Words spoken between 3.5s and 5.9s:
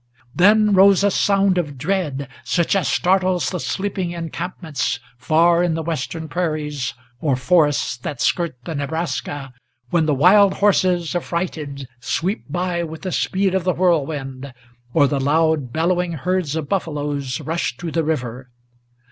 the sleeping encampments Far in the